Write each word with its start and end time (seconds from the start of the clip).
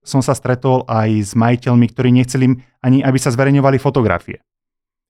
som 0.00 0.24
sa 0.24 0.32
stretol 0.32 0.88
aj 0.88 1.10
s 1.30 1.32
majiteľmi, 1.36 1.86
ktorí 1.92 2.08
nechceli 2.12 2.56
ani, 2.80 3.04
aby 3.04 3.18
sa 3.20 3.28
zverejňovali 3.30 3.76
fotografie 3.76 4.40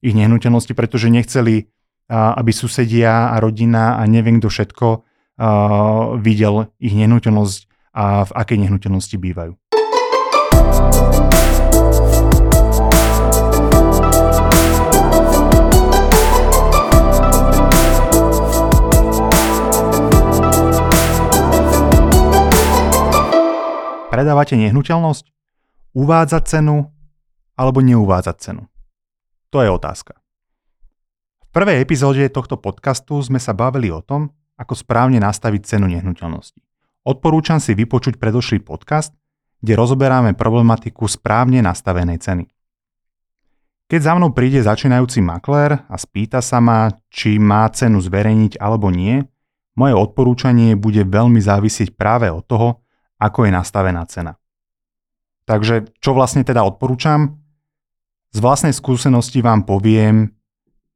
ich 0.01 0.17
nehnuteľnosti, 0.17 0.73
pretože 0.73 1.13
nechceli, 1.13 1.69
aby 2.11 2.51
susedia 2.57 3.31
a 3.31 3.37
rodina 3.37 4.01
a 4.01 4.09
neviem 4.09 4.41
kto 4.41 4.49
všetko 4.49 4.87
videl 6.25 6.73
ich 6.81 6.97
nehnuteľnosť 6.97 7.61
a 7.97 8.25
v 8.25 8.33
akej 8.33 8.59
nehnuteľnosti 8.67 9.17
bývajú. 9.21 9.53
Predávate 24.11 24.59
nehnuteľnosť? 24.59 25.23
Uvádzať 25.95 26.43
cenu 26.51 26.91
alebo 27.55 27.79
neuvádzať 27.79 28.37
cenu? 28.43 28.67
To 29.55 29.63
je 29.63 29.71
otázka. 29.71 30.19
V 31.47 31.49
prvej 31.55 31.79
epizóde 31.79 32.27
tohto 32.27 32.59
podcastu 32.59 33.23
sme 33.23 33.39
sa 33.39 33.55
bavili 33.55 33.87
o 33.95 34.03
tom, 34.03 34.35
ako 34.59 34.75
správne 34.75 35.23
nastaviť 35.23 35.63
cenu 35.63 35.87
nehnuteľnosti. 35.95 36.59
Odporúčam 37.07 37.63
si 37.63 37.71
vypočuť 37.79 38.19
predošlý 38.19 38.67
podcast, 38.67 39.15
kde 39.63 39.79
rozoberáme 39.79 40.35
problematiku 40.35 41.07
správne 41.07 41.63
nastavenej 41.63 42.19
ceny. 42.19 42.45
Keď 43.87 44.01
za 44.03 44.19
mnou 44.19 44.35
príde 44.35 44.59
začínajúci 44.59 45.23
maklér 45.23 45.87
a 45.87 45.95
spýta 45.95 46.43
sa 46.43 46.59
ma, 46.59 46.91
či 47.15 47.39
má 47.39 47.63
cenu 47.71 48.03
zverejniť 48.03 48.59
alebo 48.59 48.91
nie, 48.91 49.23
moje 49.79 49.95
odporúčanie 49.95 50.75
bude 50.75 51.07
veľmi 51.07 51.39
závisieť 51.39 51.95
práve 51.95 52.27
od 52.27 52.43
toho, 52.43 52.83
ako 53.21 53.47
je 53.47 53.53
nastavená 53.53 54.03
cena. 54.09 54.41
Takže 55.45 55.93
čo 56.01 56.17
vlastne 56.17 56.41
teda 56.41 56.65
odporúčam? 56.65 57.37
Z 58.33 58.39
vlastnej 58.41 58.73
skúsenosti 58.73 59.45
vám 59.45 59.69
poviem, 59.69 60.33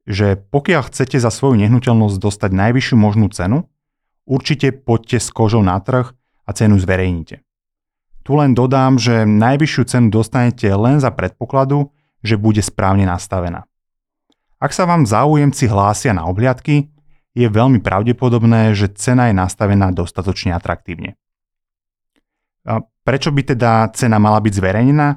že 0.09 0.39
pokiaľ 0.39 0.89
chcete 0.89 1.21
za 1.21 1.29
svoju 1.29 1.59
nehnuteľnosť 1.61 2.17
dostať 2.17 2.51
najvyššiu 2.53 2.97
možnú 2.97 3.27
cenu, 3.29 3.69
určite 4.25 4.73
poďte 4.73 5.21
s 5.21 5.29
kožou 5.29 5.61
na 5.61 5.77
trh 5.81 6.13
a 6.45 6.49
cenu 6.55 6.79
zverejnite. 6.81 7.45
Tu 8.25 8.31
len 8.33 8.57
dodám, 8.57 8.97
že 8.97 9.27
najvyššiu 9.27 9.83
cenu 9.85 10.07
dostanete 10.09 10.65
len 10.73 10.97
za 10.97 11.13
predpokladu, 11.13 11.93
že 12.25 12.41
bude 12.41 12.61
správne 12.63 13.05
nastavená. 13.05 13.69
Ak 14.57 14.73
sa 14.73 14.89
vám 14.89 15.05
záujemci 15.05 15.69
hlásia 15.69 16.15
na 16.15 16.25
obhliadky, 16.25 16.89
je 17.35 17.47
veľmi 17.51 17.83
pravdepodobné, 17.83 18.71
že 18.73 18.89
cena 18.95 19.27
je 19.29 19.35
nastavená 19.35 19.91
dostatočne 19.91 20.55
atraktívne. 20.55 21.19
Prečo 23.05 23.29
by 23.29 23.41
teda 23.53 23.93
cena 23.93 24.17
mala 24.17 24.41
byť 24.41 24.53
zverejnená? 24.57 25.07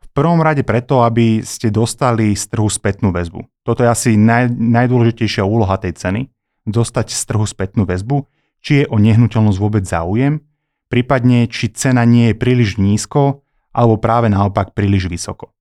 V 0.00 0.08
prvom 0.16 0.40
rade 0.40 0.64
preto, 0.64 1.04
aby 1.04 1.44
ste 1.44 1.68
dostali 1.68 2.32
z 2.32 2.48
trhu 2.48 2.66
spätnú 2.66 3.12
väzbu. 3.12 3.44
Toto 3.62 3.84
je 3.84 3.92
asi 3.92 4.10
naj, 4.16 4.50
najdôležitejšia 4.50 5.44
úloha 5.44 5.76
tej 5.76 5.94
ceny, 5.94 6.32
dostať 6.64 7.12
z 7.12 7.22
trhu 7.28 7.44
spätnú 7.44 7.84
väzbu, 7.84 8.24
či 8.64 8.82
je 8.82 8.84
o 8.90 8.98
nehnuteľnosť 8.98 9.58
vôbec 9.60 9.84
záujem, 9.86 10.42
prípadne 10.88 11.46
či 11.46 11.70
cena 11.70 12.02
nie 12.08 12.32
je 12.32 12.40
príliš 12.40 12.80
nízko, 12.80 13.44
alebo 13.70 14.00
práve 14.00 14.26
naopak 14.32 14.72
príliš 14.74 15.06
vysoko. 15.06 15.52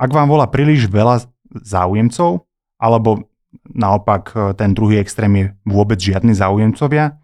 Ak 0.00 0.10
vám 0.10 0.26
volá 0.26 0.50
príliš 0.50 0.90
veľa 0.90 1.22
záujemcov, 1.54 2.42
alebo 2.80 3.30
naopak 3.70 4.56
ten 4.58 4.74
druhý 4.74 4.98
extrém 4.98 5.30
je 5.38 5.44
vôbec 5.62 6.00
žiadny 6.02 6.34
záujemcovia, 6.34 7.22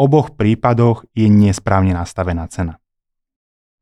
oboch 0.00 0.32
prípadoch 0.32 1.04
je 1.12 1.28
nesprávne 1.28 1.92
nastavená 1.92 2.48
cena. 2.48 2.80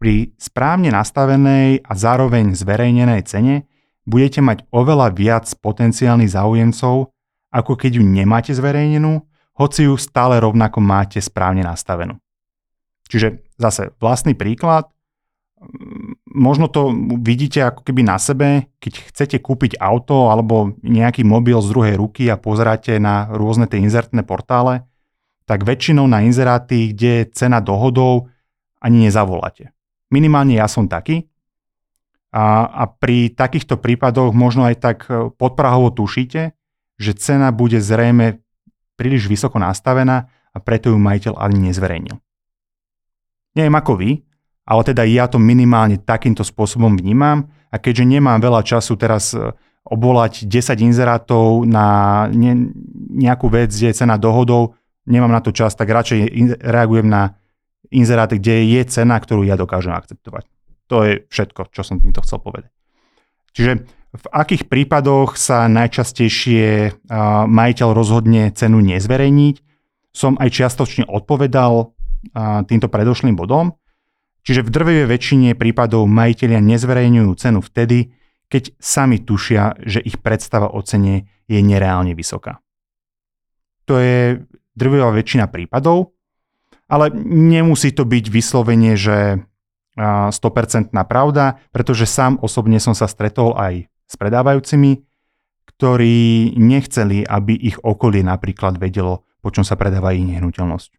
Pri 0.02 0.34
správne 0.38 0.90
nastavenej 0.90 1.86
a 1.86 1.92
zároveň 1.94 2.58
zverejnenej 2.58 3.22
cene 3.22 3.70
budete 4.02 4.42
mať 4.42 4.66
oveľa 4.74 5.14
viac 5.14 5.46
potenciálnych 5.62 6.34
záujemcov, 6.34 7.14
ako 7.54 7.72
keď 7.78 7.98
ju 7.98 8.02
nemáte 8.02 8.50
zverejnenú, 8.50 9.22
hoci 9.58 9.86
ju 9.86 9.94
stále 9.98 10.38
rovnako 10.38 10.78
máte 10.82 11.18
správne 11.22 11.62
nastavenú. 11.66 12.18
Čiže 13.10 13.42
zase 13.58 13.94
vlastný 13.98 14.38
príklad, 14.38 14.86
možno 16.30 16.70
to 16.70 16.94
vidíte 17.18 17.66
ako 17.66 17.82
keby 17.82 18.06
na 18.06 18.16
sebe, 18.22 18.70
keď 18.78 19.10
chcete 19.10 19.36
kúpiť 19.42 19.82
auto 19.82 20.30
alebo 20.30 20.78
nejaký 20.86 21.26
mobil 21.26 21.58
z 21.58 21.68
druhej 21.74 21.94
ruky 21.98 22.30
a 22.30 22.38
pozeráte 22.38 23.02
na 23.02 23.26
rôzne 23.34 23.66
tie 23.66 23.82
inzertné 23.82 24.22
portále, 24.22 24.87
tak 25.48 25.64
väčšinou 25.64 26.04
na 26.04 26.20
inzeráty, 26.20 26.92
kde 26.92 27.24
je 27.24 27.28
cena 27.32 27.64
dohodov, 27.64 28.28
ani 28.84 29.08
nezavoláte. 29.08 29.72
Minimálne 30.12 30.60
ja 30.60 30.68
som 30.68 30.84
taký. 30.84 31.24
A, 32.28 32.68
a 32.68 32.84
pri 32.84 33.32
takýchto 33.32 33.80
prípadoch 33.80 34.36
možno 34.36 34.68
aj 34.68 34.76
tak 34.76 34.98
e, 35.08 35.32
podprahovo 35.32 35.88
tušíte, 35.88 36.52
že 37.00 37.12
cena 37.16 37.48
bude 37.48 37.80
zrejme 37.80 38.44
príliš 39.00 39.24
vysoko 39.32 39.56
nastavená 39.56 40.28
a 40.52 40.58
preto 40.60 40.92
ju 40.92 41.00
majiteľ 41.00 41.40
ani 41.40 41.72
nezverejnil. 41.72 42.20
Neviem 43.56 43.76
ako 43.80 43.92
vy, 43.96 44.10
ale 44.68 44.82
teda 44.84 45.08
ja 45.08 45.24
to 45.24 45.40
minimálne 45.40 45.96
takýmto 45.96 46.44
spôsobom 46.44 46.92
vnímam 47.00 47.48
a 47.72 47.80
keďže 47.80 48.04
nemám 48.04 48.44
veľa 48.44 48.60
času 48.60 49.00
teraz 49.00 49.32
e, 49.32 49.40
obvolať 49.88 50.44
10 50.44 50.84
inzerátov 50.84 51.64
na 51.64 52.28
ne, 52.28 52.68
nejakú 53.08 53.48
vec, 53.48 53.72
kde 53.72 53.88
je 53.88 53.98
cena 54.04 54.20
dohodov, 54.20 54.76
nemám 55.08 55.32
na 55.32 55.40
to 55.40 55.50
čas, 55.56 55.72
tak 55.72 55.88
radšej 55.88 56.20
reagujem 56.60 57.08
na 57.08 57.40
inzeráty, 57.88 58.36
kde 58.36 58.78
je 58.78 58.82
cena, 58.84 59.16
ktorú 59.16 59.48
ja 59.48 59.56
dokážem 59.56 59.96
akceptovať. 59.96 60.44
To 60.92 61.04
je 61.08 61.24
všetko, 61.32 61.72
čo 61.72 61.80
som 61.80 62.00
týmto 62.00 62.20
chcel 62.20 62.38
povedať. 62.44 62.72
Čiže 63.56 63.72
v 64.08 64.24
akých 64.32 64.68
prípadoch 64.72 65.36
sa 65.36 65.68
najčastejšie 65.68 66.96
majiteľ 67.48 67.88
rozhodne 67.92 68.52
cenu 68.52 68.80
nezverejniť, 68.80 69.56
som 70.12 70.36
aj 70.40 70.48
čiastočne 70.48 71.04
odpovedal 71.08 71.92
týmto 72.64 72.88
predošlým 72.88 73.36
bodom. 73.36 73.76
Čiže 74.48 74.64
v 74.64 74.72
drvivej 74.72 75.06
väčšine 75.12 75.48
prípadov 75.60 76.08
majiteľia 76.08 76.60
nezverejňujú 76.64 77.30
cenu 77.36 77.60
vtedy, 77.60 78.16
keď 78.48 78.72
sami 78.80 79.20
tušia, 79.20 79.76
že 79.84 80.00
ich 80.00 80.16
predstava 80.24 80.72
o 80.72 80.80
cene 80.80 81.28
je 81.44 81.60
nereálne 81.60 82.16
vysoká. 82.16 82.64
To 83.84 84.00
je 84.00 84.40
drvivá 84.78 85.10
väčšina 85.10 85.50
prípadov, 85.50 86.14
ale 86.86 87.10
nemusí 87.26 87.90
to 87.90 88.06
byť 88.06 88.24
vyslovene, 88.30 88.94
že 88.94 89.42
100% 89.98 90.94
pravda, 91.10 91.58
pretože 91.74 92.06
sám 92.06 92.38
osobne 92.38 92.78
som 92.78 92.94
sa 92.94 93.10
stretol 93.10 93.58
aj 93.58 93.90
s 93.90 94.14
predávajúcimi, 94.14 95.02
ktorí 95.74 96.54
nechceli, 96.54 97.26
aby 97.26 97.58
ich 97.58 97.82
okolie 97.82 98.22
napríklad 98.22 98.78
vedelo, 98.78 99.26
po 99.42 99.50
čom 99.50 99.66
sa 99.66 99.74
predáva 99.74 100.14
ich 100.14 100.22
nehnuteľnosť. 100.22 100.90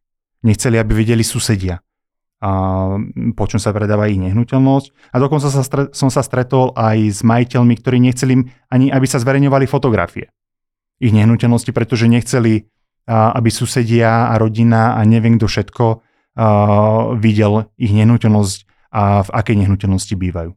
Nechceli, 0.44 0.75
aby 0.75 0.91
vedeli 1.00 1.23
susedia, 1.23 1.79
a 2.40 2.51
po 3.35 3.46
čom 3.51 3.59
sa 3.59 3.75
predáva 3.75 4.07
ich 4.07 4.16
nehnuteľnosť. 4.16 5.11
A 5.11 5.16
dokonca 5.19 5.51
sa 5.51 5.59
stre- 5.59 5.91
som 5.91 6.07
sa 6.07 6.23
stretol 6.23 6.72
aj 6.72 7.19
s 7.19 7.19
majiteľmi, 7.19 7.75
ktorí 7.75 8.00
nechceli 8.00 8.47
ani, 8.72 8.88
aby 8.96 9.06
sa 9.07 9.19
zverejňovali 9.19 9.67
fotografie 9.67 10.31
ich 11.00 11.11
nehnuteľnosti, 11.16 11.72
pretože 11.75 12.07
nechceli 12.07 12.67
aby 13.09 13.50
susedia 13.50 14.30
a 14.30 14.38
rodina 14.38 14.94
a 14.94 15.02
neviem 15.02 15.42
kto 15.42 15.50
všetko 15.50 15.86
videl 17.18 17.68
ich 17.75 17.90
nehnuteľnosť 17.90 18.58
a 18.94 19.25
v 19.25 19.30
akej 19.34 19.56
nehnuteľnosti 19.66 20.14
bývajú. 20.14 20.52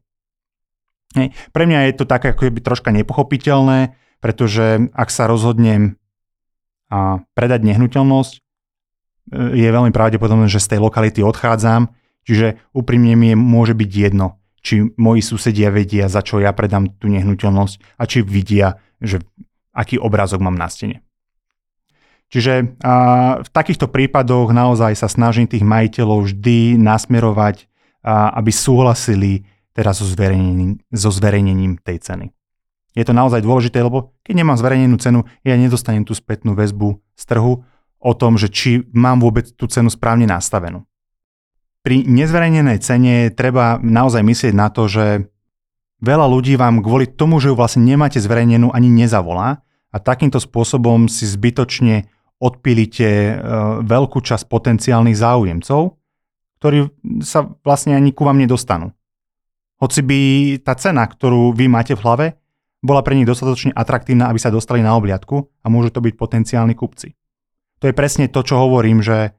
Hej. 1.13 1.27
Pre 1.53 1.63
mňa 1.69 1.89
je 1.89 1.93
to 1.97 2.05
také 2.09 2.33
ako 2.33 2.49
by 2.49 2.61
troška 2.61 2.89
nepochopiteľné, 2.89 3.93
pretože 4.17 4.89
ak 4.93 5.09
sa 5.13 5.29
rozhodnem 5.29 6.01
predať 7.33 7.61
nehnuteľnosť, 7.65 8.33
e, 8.37 8.41
je 9.57 9.67
veľmi 9.69 9.89
pravdepodobné, 9.89 10.45
že 10.45 10.61
z 10.61 10.77
tej 10.77 10.79
lokality 10.81 11.25
odchádzam, 11.25 11.89
čiže 12.25 12.61
úprimne 12.73 13.17
mi 13.17 13.33
je, 13.33 13.37
môže 13.37 13.73
byť 13.73 13.89
jedno, 13.89 14.37
či 14.61 14.93
moji 14.95 15.21
susedia 15.25 15.73
vedia, 15.73 16.05
za 16.05 16.21
čo 16.21 16.37
ja 16.37 16.53
predám 16.53 16.93
tú 17.01 17.09
nehnuteľnosť 17.09 17.97
a 17.97 18.03
či 18.05 18.21
vidia, 18.21 18.77
že 19.01 19.25
aký 19.73 19.97
obrázok 19.97 20.39
mám 20.45 20.55
na 20.55 20.69
stene. 20.69 21.01
Čiže 22.33 22.81
a, 22.81 23.45
v 23.45 23.49
takýchto 23.53 23.85
prípadoch 23.93 24.49
naozaj 24.49 24.97
sa 24.97 25.05
snažím 25.05 25.45
tých 25.45 25.61
majiteľov 25.61 26.25
vždy 26.25 26.81
nasmerovať, 26.81 27.69
a, 28.01 28.33
aby 28.41 28.49
súhlasili 28.49 29.45
teraz 29.77 30.01
so 30.01 30.09
zverejnením, 30.09 30.81
so 30.89 31.13
zverejnením 31.13 31.77
tej 31.77 32.01
ceny. 32.01 32.33
Je 32.97 33.05
to 33.05 33.13
naozaj 33.13 33.45
dôležité, 33.45 33.85
lebo 33.85 34.17
keď 34.25 34.33
nemám 34.41 34.57
zverejnenú 34.57 34.97
cenu, 34.97 35.29
ja 35.45 35.53
nedostanem 35.53 36.05
tú 36.05 36.17
spätnú 36.17 36.57
väzbu 36.57 36.97
z 37.13 37.23
trhu 37.29 37.61
o 38.01 38.11
tom, 38.17 38.41
že 38.41 38.49
či 38.49 38.81
mám 38.93 39.21
vôbec 39.21 39.53
tú 39.53 39.69
cenu 39.69 39.93
správne 39.93 40.25
nastavenú. 40.25 40.89
Pri 41.85 42.01
nezverejnenej 42.01 42.81
cene 42.81 43.29
treba 43.29 43.77
naozaj 43.77 44.25
myslieť 44.25 44.53
na 44.57 44.73
to, 44.73 44.89
že 44.89 45.29
veľa 46.01 46.25
ľudí 46.29 46.57
vám 46.57 46.81
kvôli 46.81 47.09
tomu, 47.09 47.37
že 47.37 47.53
ju 47.53 47.55
vlastne 47.57 47.85
nemáte 47.85 48.17
zverejnenú, 48.17 48.73
ani 48.73 48.89
nezavolá 48.89 49.61
a 49.93 49.97
takýmto 50.01 50.41
spôsobom 50.41 51.05
si 51.05 51.29
zbytočne 51.29 52.12
odpilíte 52.43 53.07
e, 53.07 53.33
veľkú 53.87 54.19
časť 54.19 54.51
potenciálnych 54.51 55.15
záujemcov, 55.15 55.81
ktorí 56.59 56.91
sa 57.23 57.47
vlastne 57.63 57.95
ani 57.95 58.11
ku 58.11 58.27
vám 58.27 58.35
nedostanú. 58.35 58.91
Hoci 59.79 60.03
by 60.03 60.19
tá 60.63 60.75
cena, 60.75 61.07
ktorú 61.07 61.55
vy 61.55 61.71
máte 61.71 61.95
v 61.95 62.03
hlave, 62.03 62.25
bola 62.83 62.99
pre 62.99 63.15
nich 63.15 63.27
dostatočne 63.27 63.71
atraktívna, 63.71 64.27
aby 64.27 64.39
sa 64.43 64.51
dostali 64.51 64.83
na 64.83 64.91
obliadku 64.99 65.47
a 65.63 65.71
môžu 65.71 65.95
to 65.95 66.03
byť 66.03 66.13
potenciálni 66.19 66.75
kupci. 66.75 67.15
To 67.79 67.87
je 67.87 67.95
presne 67.95 68.27
to, 68.27 68.43
čo 68.43 68.59
hovorím, 68.59 68.99
že 68.99 69.35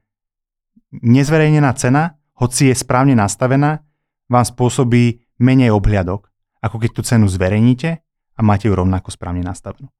nezverejnená 0.89 1.69
cena, 1.77 2.17
hoci 2.37 2.73
je 2.73 2.75
správne 2.77 3.13
nastavená, 3.13 3.85
vám 4.25 4.45
spôsobí 4.45 5.21
menej 5.37 5.73
obhliadok, 5.73 6.29
ako 6.61 6.77
keď 6.81 6.89
tú 6.93 7.01
cenu 7.05 7.25
zverejníte 7.29 8.01
a 8.33 8.39
máte 8.41 8.65
ju 8.65 8.73
rovnako 8.73 9.13
správne 9.13 9.45
nastavenú. 9.45 9.93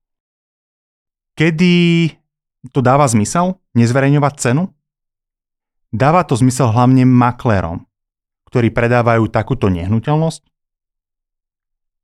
Kedy 1.38 2.10
to 2.72 2.80
dáva 2.82 3.06
zmysel 3.10 3.60
nezverejňovať 3.78 4.34
cenu? 4.40 4.72
Dáva 5.94 6.26
to 6.28 6.36
zmysel 6.36 6.74
hlavne 6.74 7.08
maklérom, 7.08 7.86
ktorí 8.50 8.74
predávajú 8.74 9.32
takúto 9.32 9.72
nehnuteľnosť 9.72 10.44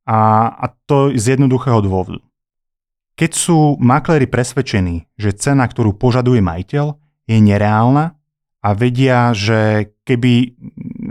a, 0.08 0.48
a 0.48 0.66
to 0.86 1.14
z 1.14 1.38
jednoduchého 1.38 1.78
dôvodu. 1.84 2.18
Keď 3.12 3.30
sú 3.36 3.76
makléri 3.76 4.24
presvedčení, 4.24 5.06
že 5.20 5.36
cena, 5.36 5.68
ktorú 5.68 5.92
požaduje 5.94 6.40
majiteľ, 6.40 6.96
je 7.28 7.38
nereálna 7.38 8.16
a 8.62 8.68
vedia, 8.72 9.36
že 9.36 9.92
keby 10.02 10.56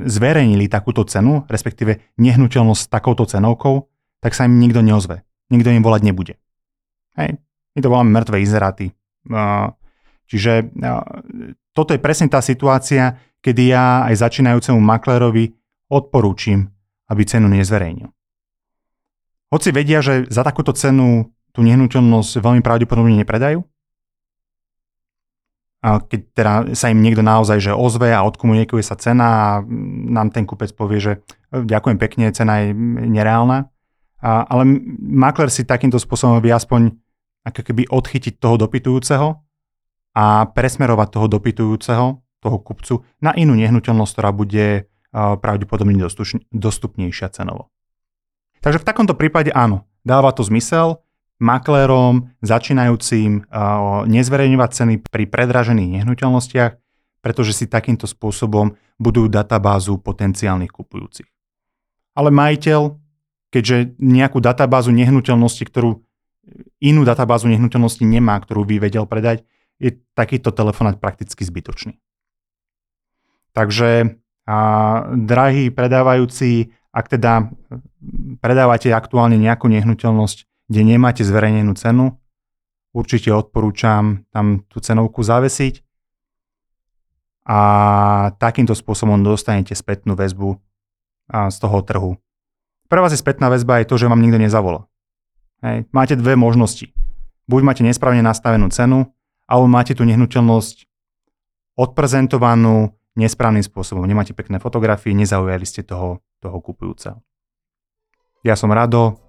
zverejnili 0.09 0.65
takúto 0.67 1.05
cenu, 1.05 1.45
respektíve 1.45 2.15
nehnuteľnosť 2.17 2.81
s 2.81 2.91
takouto 2.91 3.23
cenovkou, 3.29 3.87
tak 4.19 4.33
sa 4.33 4.49
im 4.49 4.57
nikto 4.57 4.81
neozve. 4.81 5.23
Nikto 5.53 5.69
im 5.71 5.83
volať 5.83 6.01
nebude. 6.07 6.33
Hej. 7.19 7.37
My 7.75 7.79
to 7.79 7.91
voláme 7.91 8.11
mŕtve 8.11 8.43
izeráty. 8.43 8.91
Čiže 10.25 10.71
toto 11.75 11.91
je 11.91 11.99
presne 11.99 12.31
tá 12.31 12.39
situácia, 12.39 13.19
kedy 13.41 13.73
ja 13.73 14.05
aj 14.07 14.21
začínajúcemu 14.21 14.79
maklérovi 14.79 15.53
odporúčim, 15.91 16.71
aby 17.11 17.21
cenu 17.27 17.51
nezverejnil. 17.51 18.09
Hoci 19.51 19.69
vedia, 19.75 19.99
že 19.99 20.29
za 20.31 20.47
takúto 20.47 20.71
cenu 20.71 21.27
tú 21.51 21.59
nehnuteľnosť 21.67 22.39
veľmi 22.39 22.61
pravdepodobne 22.63 23.19
nepredajú, 23.19 23.67
a 25.81 25.97
keď 25.97 26.19
teda 26.37 26.53
sa 26.77 26.93
im 26.93 27.01
niekto 27.01 27.25
naozaj 27.25 27.57
že 27.57 27.73
ozve 27.73 28.13
a 28.13 28.21
odkomunikuje 28.21 28.85
sa 28.85 28.93
cena 28.93 29.25
a 29.25 29.47
nám 30.13 30.29
ten 30.29 30.45
kupec 30.45 30.69
povie, 30.77 31.01
že 31.01 31.13
e, 31.49 31.65
ďakujem 31.65 31.97
pekne, 31.97 32.29
cena 32.29 32.61
je 32.61 32.69
nereálna, 33.09 33.65
a, 34.21 34.45
ale 34.45 34.63
makler 35.01 35.49
si 35.49 35.65
takýmto 35.65 35.97
spôsobom 35.97 36.37
vie 36.37 36.53
aspoň 36.53 36.93
ako 37.41 37.61
keby 37.65 37.89
odchytiť 37.89 38.37
toho 38.37 38.55
dopytujúceho 38.61 39.27
a 40.13 40.25
presmerovať 40.45 41.07
toho 41.09 41.27
dopytujúceho, 41.31 42.05
toho 42.21 42.57
kupcu, 42.61 43.05
na 43.21 43.33
inú 43.37 43.53
nehnuteľnosť, 43.57 44.11
ktorá 44.13 44.29
bude 44.33 44.89
pravdepodobne 45.13 45.97
dostupnejšia 46.53 47.27
cenovo. 47.33 47.69
Takže 48.61 48.79
v 48.81 48.87
takomto 48.87 49.17
prípade 49.17 49.49
áno, 49.51 49.89
dáva 50.05 50.31
to 50.31 50.45
zmysel 50.45 51.01
maklérom, 51.41 52.29
začínajúcim 52.45 53.49
nezverejňovať 54.05 54.69
ceny 54.69 54.93
pri 55.01 55.25
predražených 55.25 56.01
nehnuteľnostiach, 56.01 56.71
pretože 57.25 57.57
si 57.57 57.65
takýmto 57.65 58.05
spôsobom 58.05 58.77
budujú 59.01 59.29
databázu 59.29 59.97
potenciálnych 59.97 60.69
kupujúcich. 60.69 61.25
Ale 62.13 62.29
majiteľ, 62.29 62.97
keďže 63.49 63.97
nejakú 63.97 64.37
databázu 64.37 64.93
nehnuteľnosti, 64.93 65.65
ktorú 65.65 66.05
inú 66.81 67.05
databázu 67.05 67.47
nehnuteľnosti 67.47 68.01
nemá, 68.01 68.35
ktorú 68.41 68.65
by 68.65 68.81
vedel 68.81 69.05
predať, 69.05 69.45
je 69.77 70.01
takýto 70.17 70.49
telefonát 70.49 70.97
prakticky 70.97 71.45
zbytočný. 71.45 72.01
Takže, 73.53 74.17
a, 74.49 74.57
drahí 75.13 75.69
predávajúci, 75.69 76.73
ak 76.91 77.05
teda 77.07 77.53
predávate 78.43 78.91
aktuálne 78.91 79.39
nejakú 79.39 79.69
nehnuteľnosť, 79.71 80.37
kde 80.67 80.81
nemáte 80.83 81.23
zverejnenú 81.23 81.77
cenu, 81.77 82.19
určite 82.91 83.31
odporúčam 83.31 84.27
tam 84.35 84.67
tú 84.67 84.83
cenovku 84.83 85.23
zavesiť 85.23 85.79
a 87.47 87.59
takýmto 88.37 88.75
spôsobom 88.75 89.19
dostanete 89.23 89.75
spätnú 89.75 90.15
väzbu 90.15 90.59
z 91.31 91.57
toho 91.57 91.77
trhu. 91.83 92.11
Pre 92.91 92.99
vás 92.99 93.15
je 93.15 93.23
spätná 93.23 93.47
väzba 93.47 93.79
aj 93.79 93.87
to, 93.87 93.95
že 93.95 94.11
vám 94.11 94.19
nikto 94.19 94.35
nezavolá. 94.35 94.90
Hej. 95.61 95.85
Máte 95.93 96.17
dve 96.17 96.33
možnosti. 96.33 96.89
Buď 97.45 97.61
máte 97.61 97.83
nesprávne 97.85 98.25
nastavenú 98.25 98.69
cenu, 98.73 99.13
alebo 99.45 99.67
máte 99.69 99.93
tú 99.93 100.05
nehnuteľnosť 100.05 100.89
odprezentovanú 101.77 102.93
nesprávnym 103.15 103.63
spôsobom. 103.63 104.07
Nemáte 104.07 104.31
pekné 104.31 104.57
fotografie, 104.57 105.11
nezaujali 105.11 105.65
ste 105.67 105.83
toho, 105.83 106.23
toho 106.39 106.57
kupujúceho. 106.63 107.19
Ja 108.41 108.57
som 108.57 108.73
Rado 108.73 109.21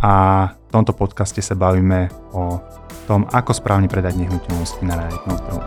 a 0.00 0.12
v 0.52 0.70
tomto 0.72 0.96
podcaste 0.96 1.44
sa 1.44 1.52
bavíme 1.52 2.08
o 2.32 2.60
tom, 3.04 3.28
ako 3.28 3.52
správne 3.52 3.88
predať 3.88 4.16
nehnuteľnosti 4.16 4.82
na 4.84 4.94
realitnom 4.96 5.38
trhu. 5.40 5.60